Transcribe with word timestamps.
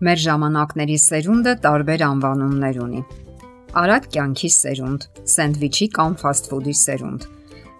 Մեր 0.00 0.20
ժամանակների 0.20 0.94
սերունդը 0.96 1.52
տարբեր 1.60 2.02
անվանումներ 2.06 2.76
ունի։ 2.80 3.00
Արագ 3.80 4.06
կյանքի 4.14 4.48
սերունդ, 4.54 5.02
սենդվիչի 5.32 5.88
կամ 5.98 6.14
ֆասթ 6.22 6.48
ֆուդի 6.48 6.74
սերունդ, 6.80 7.26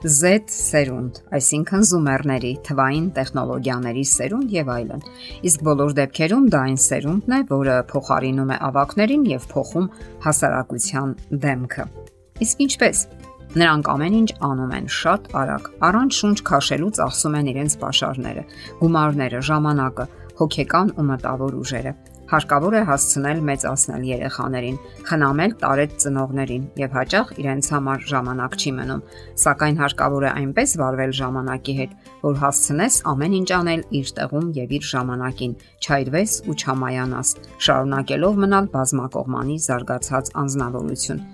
Z 0.01 0.53
սերունդ, 0.53 1.21
այսինքն 1.37 1.87
զումերների, 1.89 2.53
թվային 2.69 3.09
տեխնոլոգիաների 3.17 4.05
սերունդ 4.13 4.55
եւ 4.57 4.71
այլն։ 4.77 5.03
Իսկ 5.49 5.65
բոլոր 5.71 5.97
դեպքերում 6.01 6.47
դա 6.53 6.63
այն 6.69 6.79
սերունդն 6.85 7.37
է, 7.37 7.41
որը 7.51 7.75
փոխարինում 7.91 8.53
է 8.53 8.61
ավակներին 8.69 9.27
եւ 9.33 9.49
փոխում 9.57 9.91
հասարակության 10.29 11.17
դեմքը։ 11.45 11.91
Իսկ 12.45 12.65
ինչպես 12.69 13.05
Նրանք 13.51 13.89
ամեն 13.91 14.15
ինչ 14.15 14.31
անում 14.47 14.73
են 14.77 14.85
շատ 14.95 15.25
արագ, 15.41 15.65
առանց 15.83 16.19
շունչ 16.21 16.37
քաշելու 16.47 16.91
ծախսում 17.01 17.37
են 17.41 17.49
իրենց 17.51 17.73
pašարները, 17.81 18.45
գումարները, 18.79 19.41
ժամանակը, 19.49 20.05
հոգեկան 20.41 20.97
ու 20.97 21.07
մտավոր 21.11 21.61
ուժերը։ 21.61 21.93
Հարկավոր 22.31 22.75
է 22.79 22.81
հասցնել 22.87 23.39
մեծացնել 23.43 24.03
երեխաներին, 24.07 24.77
խնամել 25.09 25.55
տարեց 25.63 25.95
ծնողներին 26.03 26.67
եւ 26.79 26.93
հաճախ 26.95 27.33
իրենց 27.43 27.71
համար 27.75 28.05
ժամանակ 28.11 28.55
չի 28.61 28.73
մնում, 28.77 29.03
սակայն 29.43 29.81
հարկավոր 29.81 30.27
է 30.29 30.31
այնպես 30.41 30.75
վարվել 30.81 31.15
ժամանակի 31.21 31.75
հետ, 31.81 31.97
որ 32.23 32.39
հասցնես 32.45 33.01
ամեն 33.11 33.35
ինչ 33.41 33.51
անել 33.59 33.83
իր 33.99 34.15
տեղում 34.21 34.47
եւ 34.61 34.75
իր 34.79 34.87
ժամանակին, 34.95 35.57
չայրվես 35.83 36.33
ու 36.47 36.57
չամայանաս, 36.61 37.29
շարունակելով 37.67 38.43
մնալ 38.47 38.71
բազմակողմանի 38.79 39.57
զարգացած 39.67 40.35
անznավորություն։ 40.45 41.25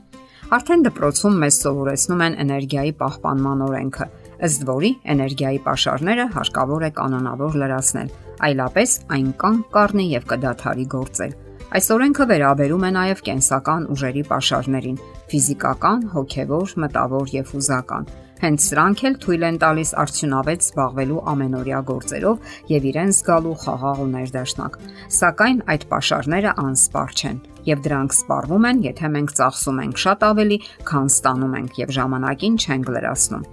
Արդեն 0.57 0.85
դպրոցում 0.87 1.41
մեզ 1.43 1.57
սովորեցնում 1.67 2.21
են 2.25 2.37
էներգիայի 2.47 2.93
պահպանման 3.01 3.63
օրենքը, 3.67 4.07
ըստ 4.47 4.65
որի 4.69 4.91
էներգիայի 5.13 5.59
pašարները 5.67 6.27
հարկավոր 6.37 6.87
է 6.87 6.91
կանոնավոր 7.01 7.59
լրացնել, 7.63 8.13
այլապես 8.47 8.93
այն 9.17 9.33
կան 9.41 9.59
կառնի 9.77 10.07
եւ 10.13 10.29
կդադարի 10.33 10.87
գործել։ 10.97 11.35
Այս 11.77 11.89
օրենքը 11.97 12.25
վերաբերում 12.31 12.85
է 12.87 12.91
նաև 12.97 13.23
կենսական 13.27 13.89
ուժերի 13.97 14.23
pašարներին՝ 14.29 15.01
ֆիզիկական, 15.33 16.05
հոգևոր, 16.13 16.75
մտավոր 16.85 17.35
եւ 17.37 17.51
հուզական։ 17.57 18.09
Հենց 18.37 18.69
սրանք 18.69 19.03
էլ 19.09 19.19
թույլ 19.25 19.45
են 19.49 19.59
տալիս 19.65 19.91
արդյունավետ 20.05 20.65
զբաղվելու 20.67 21.21
ամենօրյա 21.33 21.83
գործերով 21.91 22.55
եւ 22.77 22.89
իրեն 22.93 23.13
զգալու 23.17 23.59
խաղաղ 23.65 24.03
ու 24.05 24.09
ներդաշնակ։ 24.13 24.81
Սակայն 25.19 25.61
այդ 25.73 25.87
pašարները 25.97 26.57
անսպար 26.67 27.17
չեն 27.17 27.39
եւ 27.67 27.83
դրանք 27.87 28.15
սպառվում 28.17 28.67
են, 28.71 28.81
եթե 28.87 29.11
մենք 29.17 29.35
ծախսում 29.41 29.81
ենք 29.87 30.01
շատ 30.03 30.25
ավելի, 30.27 30.59
քան 30.87 31.11
ստանում 31.13 31.57
ենք 31.61 31.81
եւ 31.83 31.93
ժամանակին 31.97 32.57
չենք 32.63 32.91
լրացնում։ 32.97 33.45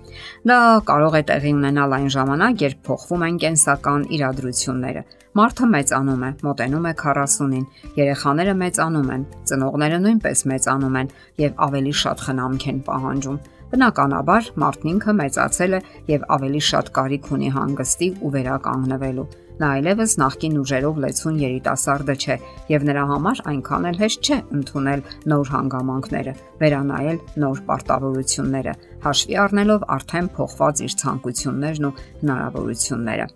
Դա 0.53 0.59
կարող 0.89 1.17
է 1.17 1.23
տեղի 1.33 1.51
ունենալ 1.57 1.97
այն 1.97 2.09
ժամանակ, 2.13 2.63
երբ 2.67 2.79
փոխվում 2.87 3.25
են 3.27 3.41
կենսական 3.43 4.07
իրադրությունները։ 4.17 5.03
Մարդը 5.33 5.67
մեծանում 5.73 6.23
է, 6.23 6.29
մոտենում 6.45 6.83
է 6.85 6.93
40-ին, 6.99 7.63
երեխաները 7.97 8.53
մեծանում 8.59 9.07
են, 9.13 9.23
ծնողները 9.49 9.97
նույնպես 10.03 10.43
մեծանում 10.51 10.97
են 11.01 11.09
եւ 11.41 11.63
ավելի 11.65 11.93
շատ 12.03 12.21
խնամք 12.27 12.67
են 12.69 12.83
պահանջում։ 12.85 13.39
Բնականաբար 13.73 14.47
մարդն 14.61 14.89
ինքը 14.91 15.13
մեծացել 15.17 15.73
է 15.73 15.77
եւ 16.11 16.25
ավելի 16.35 16.59
շատ 16.65 16.89
կարիք 16.93 17.29
ունի 17.33 17.47
հանգստի 17.55 18.09
ու 18.21 18.29
վերականգնվելու։ 18.35 19.23
Նա 19.63 19.69
այլևս 19.77 20.13
նախկին 20.21 20.59
ուժերով 20.61 20.99
լեցուն 21.03 21.39
երիտասարդը 21.41 22.15
չէ 22.21 22.37
եւ 22.69 22.85
նրա 22.89 23.05
համար 23.13 23.41
այնքան 23.53 23.87
էլ 23.89 23.97
հեշտ 24.03 24.29
չէ 24.29 24.37
ընդունել 24.59 25.01
նոր 25.33 25.51
հանգամանքները, 25.53 26.33
վերանայել 26.61 27.19
նոր 27.41 27.63
պարտավորությունները, 27.73 28.75
հաշվի 29.09 29.37
առնելով 29.43 29.87
արդեն 29.97 30.29
փոխված 30.37 30.85
իր 30.85 30.95
ցանկություններն 31.01 31.89
ու 31.89 31.93
հնարավորությունները։ 32.21 33.27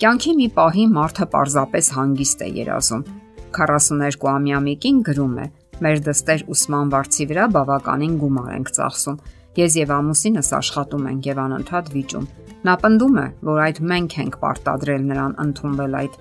Կյանքի 0.00 0.36
մի 0.40 0.48
պահի 0.56 0.88
մարդը 0.96 1.30
պարզապես 1.36 1.94
հանգիստ 2.00 2.44
է 2.44 2.50
երազում։ 2.64 3.06
42-ամյա 3.54 4.64
Միկին 4.64 5.06
գրում 5.12 5.38
է. 5.44 5.46
Մեր 5.84 6.00
դստեր 6.06 6.42
ուսման 6.54 6.90
վարձի 6.94 7.24
վրա 7.30 7.44
բավականին 7.54 8.12
գումար 8.20 8.52
ենք 8.54 8.68
ծախսում 8.74 9.18
Ես 9.54 9.76
եւ 9.78 9.92
ամուսինս 9.94 10.48
աշխատում 10.58 11.08
ենք 11.10 11.26
եւ 11.30 11.40
անընդհատ 11.44 11.90
վիճում։ 11.94 12.28
Նա 12.64 12.74
պնդում 12.80 13.18
է, 13.20 13.26
որ 13.44 13.58
այդ 13.64 13.80
մենք 13.90 14.14
ենք 14.24 14.38
պարտադրել 14.42 15.02
նրան 15.10 15.34
ընդունվել 15.44 15.96
այդ 16.00 16.14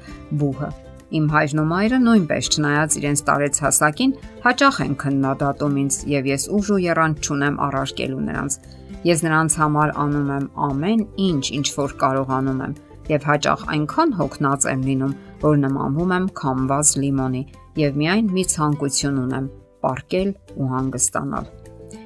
բուհը։ 0.43 0.69
Իմ 1.13 1.25
հայրն 1.33 1.61
ու 1.61 1.65
մայրը 1.69 1.99
նույնպես 2.03 2.47
չնայած 2.53 2.95
իրենց 2.99 3.19
տարեց 3.29 3.59
հասակին, 3.63 4.13
հաճախ 4.43 4.77
են 4.83 4.95
քննադատում 5.03 5.75
ինձ 5.83 5.97
եւ 6.13 6.29
ես 6.33 6.45
ուժ 6.57 6.71
ու 6.73 6.79
երանց 6.83 7.27
չունեմ 7.27 7.59
առարկելու 7.67 8.23
նրանց։ 8.27 8.57
Ես 9.03 9.23
նրանց 9.27 9.57
համար 9.61 9.93
անում 10.03 10.31
եմ 10.33 10.47
ամեն 10.67 11.01
ինչ, 11.27 11.43
ինչ 11.57 11.67
որ 11.77 11.95
կարողանում 12.03 12.63
եմ 12.65 12.75
եւ 13.13 13.27
հաճախ 13.29 13.65
այնքան 13.73 14.13
հոգնած 14.19 14.69
եմ 14.73 14.85
լինում, 14.89 15.17
որ 15.43 15.59
նմանվում 15.63 16.13
եմ 16.17 16.29
քամված 16.39 16.93
լիմոնի 17.03 17.43
եւ 17.83 17.99
միայն 18.03 18.31
մի 18.37 18.45
ցանկություն 18.53 19.19
ունեմ՝ 19.27 19.51
պարկել 19.83 20.31
ու 20.55 20.71
հանգստանալ։ 20.77 21.51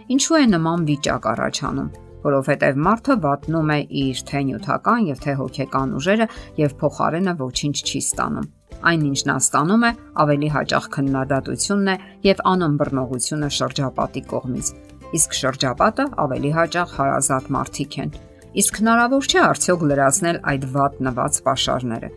Ինչու 0.08 0.38
է 0.40 0.44
նման 0.48 0.84
վիճակ 0.88 1.26
առաջանում, 1.28 1.88
որովհետև 2.24 2.78
մարդը 2.86 3.16
վատնում 3.24 3.72
է 3.76 3.80
իր 4.02 4.22
թե 4.30 4.42
նյութական 4.48 5.02
եւ 5.08 5.20
թե 5.26 5.34
հոգեկան 5.42 5.96
ուժերը 5.98 6.28
եւ 6.62 6.76
փոխարենը 6.82 7.34
ոչինչ 7.42 7.76
չի 7.88 8.00
ստանում։ 8.08 8.48
Այնինչ 8.88 9.20
նա 9.28 9.36
ստանում 9.42 9.84
է 9.88 9.92
ավելի 10.24 10.50
հաճախ 10.56 10.88
քննադատությունն 10.96 11.92
է 11.92 11.98
եւ 12.28 12.44
անըմբռնողությունը 12.54 13.50
շրջապատի 13.58 14.24
կողմից։ 14.32 14.72
Իսկ 15.18 15.38
շրջապատը 15.42 16.08
ավելի 16.24 16.52
հաճախ 16.58 16.96
հարազատ 16.98 17.52
մարդիկ 17.58 18.00
են։ 18.08 18.18
Իսկ 18.64 18.82
հնարավոր 18.82 19.28
չէ 19.28 19.40
արդյոք 19.48 19.88
լրացնել 19.92 20.42
այդ 20.52 20.68
վատ 20.78 21.00
նված 21.08 21.40
pašարները։ 21.48 22.10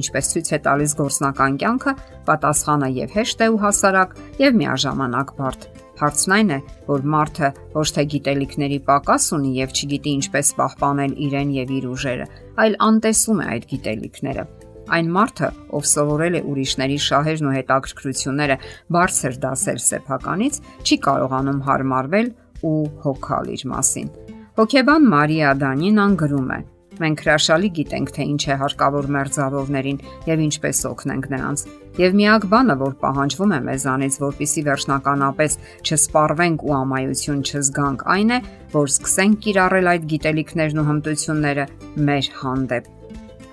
Ինչպես 0.00 0.30
ցույց 0.32 0.48
է 0.48 0.58
տալիս 0.64 0.98
գործնական 0.98 1.58
կյանքը, 1.62 1.92
պատասխանը 2.28 2.92
եւ 3.04 3.16
հեշտ 3.20 3.44
է 3.44 3.48
ու 3.54 3.64
հասարակ 3.68 4.20
եւ 4.42 4.62
միաժամանակ 4.64 5.34
բարդ։ 5.38 5.83
Հարցն 6.00 6.34
այն 6.34 6.50
է, 6.50 6.58
որ 6.88 7.04
մարդը 7.14 7.48
ոչ 7.74 7.86
թե 7.94 8.04
գիտելիքների 8.14 8.78
պակաս 8.88 9.26
ունի 9.36 9.52
եւ 9.60 9.74
չգիտի 9.78 10.14
ինչպես 10.18 10.50
պահպանել 10.58 11.14
իրեն 11.28 11.54
եւ 11.54 11.72
իր 11.78 11.86
ուժերը, 11.94 12.26
այլ 12.64 12.76
անտեսում 12.88 13.42
է 13.44 13.46
այդ 13.54 13.68
գիտելիքները։ 13.74 14.46
Այն 14.94 15.08
մարդը, 15.14 15.48
ով 15.78 15.86
սովորել 15.88 16.34
է 16.34 16.42
ուրիշների 16.50 16.98
շահերն 17.06 17.46
ու 17.48 17.54
հետաքրքրությունները 17.54 18.56
բարձր 18.98 19.38
դասել 19.44 19.80
սեփականից, 19.86 20.60
չի 20.84 20.98
կարողանում 21.06 21.64
հարմարվել 21.70 22.30
ու 22.68 22.76
հոգալ 23.06 23.50
իր 23.54 23.66
մասին։ 23.72 24.12
Հոգեբան 24.60 25.10
Մարիա 25.14 25.56
Դանինան 25.64 26.20
գրում 26.20 26.50
է. 26.58 26.60
Մենք 27.02 27.22
հրաշալի 27.24 27.70
գիտենք, 27.78 28.12
թե 28.14 28.26
ինչ 28.34 28.42
է 28.44 28.56
հարկավոր 28.60 29.08
մերձավորներին 29.14 29.98
եւ 30.30 30.42
ինչպես 30.44 30.82
օգնենք 30.90 31.28
նրանց։ 31.34 31.64
Եվ 31.94 32.16
միակ 32.20 32.46
բանը, 32.54 32.76
որ 32.84 32.96
պահանջվում 33.04 33.54
է 33.54 33.60
մեզանից, 33.68 34.18
որpիսի 34.24 34.64
վերջնականապես 34.68 35.58
չսպառվենք 35.84 36.66
ու 36.66 36.74
ամայություն 36.80 37.44
չզգանք, 37.44 38.04
այն 38.14 38.34
է, 38.34 38.40
որ 38.74 38.90
սկսենք 38.94 39.40
կիրառել 39.46 39.90
այդ 39.94 40.10
գիտելիքներն 40.14 40.82
ու 40.82 40.88
հմտությունները 40.90 41.66
մեր 42.10 42.30
հանդեպ 42.42 42.92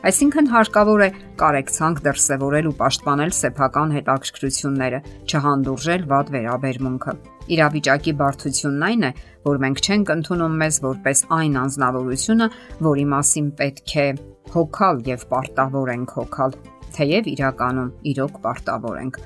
Այսինքն 0.01 0.47
հարկավոր 0.49 1.01
է 1.05 1.09
կարեկցանք 1.37 1.99
դրսևորել 2.07 2.69
ու 2.71 2.73
պաշտպանել 2.79 3.33
սեփական 3.37 3.93
հետաքրքրությունները, 3.97 5.01
չհանդուրժել 5.29 6.07
վատ 6.15 6.33
վերաբերմունքը։ 6.37 7.15
Իրավիճակի 7.51 8.13
բարդությունն 8.21 8.85
այն 8.87 9.07
է, 9.07 9.11
որ 9.47 9.61
մենք 9.65 9.81
չենք 9.81 10.11
ընդունում 10.15 10.59
մեզ 10.61 10.77
որպես 10.85 11.23
այն 11.37 11.57
անznավորությունը, 11.61 12.47
որի 12.87 13.05
մասին 13.15 13.49
պետք 13.61 13.95
է 14.01 14.07
հոգալ 14.51 15.01
եւ 15.07 15.25
պարտավոր 15.31 15.91
ենք 15.95 16.15
հոգալ 16.21 16.55
թեև 16.91 17.27
իրականում 17.31 17.91
իրոք 18.11 18.39
պարտավոր 18.43 18.97
ենք։ 19.01 19.19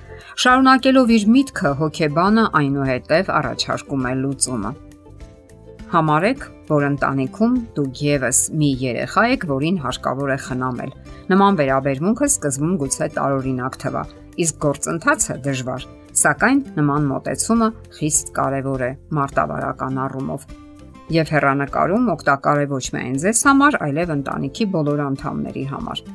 Շարունակելով 0.43 1.13
իր 1.15 1.25
միտքը 1.35 1.71
հոգեբանը 1.81 2.43
այնուհետև 2.59 3.31
առաջարկում 3.39 4.05
է 4.05 4.13
լուծումը։ 4.21 4.71
Համարեք, 5.95 6.45
որ 6.69 6.85
ընտանիքում 6.89 7.57
դուք 7.75 7.99
եւս 8.05 8.39
մի 8.59 8.69
երեխա 8.85 9.25
եք, 9.35 9.45
որին 9.51 9.77
հարկավոր 9.85 10.31
է 10.35 10.37
խնամել։ 10.45 10.95
Նման 11.31 11.59
վերաբերմունքը 11.61 12.29
սկզբում 12.35 12.73
գուցե 12.81 13.09
տարօրինակ 13.17 13.77
թվա, 13.85 14.03
իսկ 14.45 14.57
գործընթացը 14.65 15.37
դժվար, 15.45 15.85
սակայն 16.15 16.61
նման 16.79 17.07
մոտեցումը 17.11 17.71
խիստ 17.97 18.29
կարևոր 18.35 18.83
է 18.85 18.91
մարտավարական 19.19 19.97
առումով։ 20.05 20.45
Եվ 21.15 21.31
հերանեկարում 21.35 22.05
օգտակար 22.15 22.61
է 22.65 22.69
ոչ 22.71 22.85
միայն 22.95 23.17
ձեզ 23.25 23.41
համար, 23.49 23.79
այլև 23.87 24.13
ընտանիքի 24.15 24.69
բոլոր 24.75 25.03
անդամների 25.05 25.65
համար։ 25.73 26.05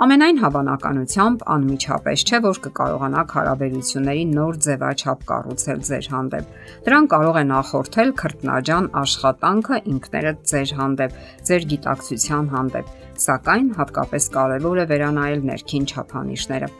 Ամենայն 0.00 0.38
հավանականությամբ 0.40 1.42
անմիջապես 1.52 2.22
չէ, 2.24 2.38
որ 2.46 2.60
կկարողանաք 2.64 3.32
հարաբերությունների 3.36 4.22
նոր 4.30 4.58
ձևաչափ 4.64 5.26
կառուցել 5.28 5.82
ձեր 5.90 6.08
հանդեպ։ 6.14 6.54
Դրան 6.86 7.08
կարող 7.12 7.36
է 7.36 7.44
նախորդել 7.50 8.14
քրտնաջան 8.22 8.88
աշխատանքը 9.02 9.80
ինքներդ 9.92 10.40
ձեր 10.54 10.72
հանդեպ, 10.80 11.18
ձեր 11.50 11.66
գիտակցության 11.74 12.48
հանդեպ, 12.56 12.94
սակայն 13.28 13.68
հատկապես 13.76 14.30
կարևոր 14.40 14.80
է 14.80 14.86
վերանայել 14.94 15.44
ներքին 15.50 15.90
չափանիշները։ 15.92 16.72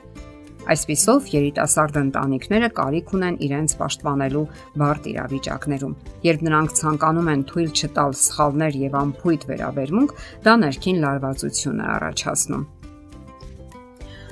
Այսպիսով 0.71 1.29
երիտասարդ 1.35 1.97
ընտանիքները 2.01 2.69
կարիք 2.77 3.09
ունեն 3.19 3.39
իրենց 3.47 3.73
պաշտպանելու 3.81 4.45
բարդ 4.83 5.09
իրավիճակներում։ 5.13 5.97
Երբ 6.31 6.45
նրանք 6.47 6.75
ցանկանում 6.81 7.31
են 7.35 7.47
թույլ 7.51 7.71
չտալ 7.75 8.19
սխալներ 8.23 8.83
եւ 8.87 8.99
անփույթ 9.05 9.49
վերաբերմունք, 9.51 10.19
դա 10.47 10.61
ներքին 10.65 11.03
լարվածություն 11.07 11.81
է 11.81 11.89
առաջացնում։ 11.99 12.69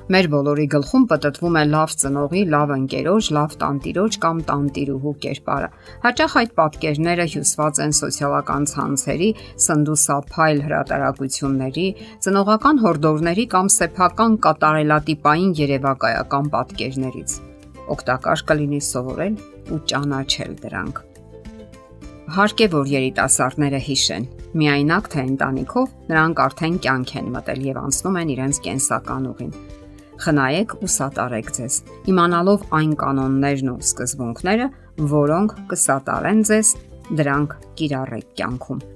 Մեր 0.09 0.27
բոլորի 0.33 0.65
գլխում 0.73 1.03
պատտվում 1.09 1.57
է 1.61 1.63
լավ 1.69 1.91
ծնողի, 2.01 2.43
լավ 2.49 2.71
ընկերոջ, 2.79 3.27
լավ 3.37 3.57
տանտիրոջ 3.61 4.17
կամ 4.23 4.39
տանտիրուհու 4.49 5.11
կերպարը։ 5.25 5.69
Հաճախ 6.05 6.37
այդ 6.41 6.55
պատկերները 6.61 7.27
հյուսված 7.33 7.81
են 7.85 7.93
սոցիալական 7.99 8.69
ցանցերի, 8.73 9.29
սնդուսափայլ 9.67 10.63
հրատարակությունների, 10.65 11.87
ծնողական 12.25 12.81
հորդորների 12.89 13.45
կամ 13.53 13.69
սեփական 13.77 14.39
կատարելատիպային 14.49 15.53
երևակայական 15.61 16.49
պատկերներից։ 16.57 17.35
Օգտակար 17.93 18.45
կլինի 18.49 18.81
սովորել 18.89 19.37
ու 19.77 19.81
ճանաչել 19.93 20.55
դրանք։ 20.65 21.03
Հարկ 22.39 22.63
է 22.65 22.67
որ 22.73 22.89
երիտասարդները 22.97 23.81
հիշեն, 23.89 24.25
միայնակ 24.61 25.09
թե 25.13 25.25
ընտանիքով 25.33 25.93
նրանք 26.13 26.43
արդեն 26.49 26.81
կյանք 26.89 27.13
են 27.21 27.31
մտել 27.37 27.67
եւ 27.69 27.83
անցնում 27.89 28.19
են 28.21 28.33
իրենց 28.37 28.61
կենսական 28.69 29.29
ուղին 29.33 29.53
Խնայեք 30.19 30.77
ու 30.83 30.91
սատարեք 30.99 31.51
ձեզ, 31.59 31.75
իմանալով 32.11 32.69
այն 32.79 32.93
կանոններն 32.99 33.73
ու 33.75 33.81
սկզբունքները, 33.87 34.69
որոնք 35.15 35.57
կսատարեն 35.71 36.47
ձեզ, 36.51 36.77
դրանք 37.19 37.59
կիրառեք 37.79 38.33
կյանքում 38.39 38.87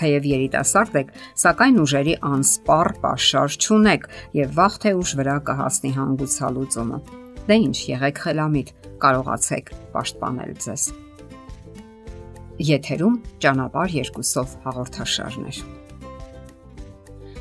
թեև 0.00 0.26
երիտասարդ 0.30 0.94
եք, 1.00 1.10
սակայն 1.42 1.80
ուժերի 1.82 2.14
անսպառ 2.30 2.90
pašար 3.02 3.56
չունեք 3.60 4.06
եւ 4.38 4.54
վաղ 4.56 4.78
թե 4.84 4.92
ուշ 5.00 5.12
վրա 5.20 5.36
կհասնի 5.50 5.92
հանգուցալուծումը։ 5.98 7.00
Դե 7.50 7.58
ինչ, 7.66 7.76
եղեք 7.90 8.22
խելամիտ, 8.24 8.72
կարողացեք 9.04 9.74
պաշտպանել 9.96 10.56
ձեզ։ 10.64 10.86
Եթերում 12.70 13.20
ճանապարհ 13.44 13.94
երկուսով 14.00 14.56
հաղորդաշարներ։ 14.64 15.62